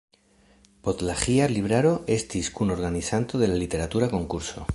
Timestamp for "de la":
3.45-3.63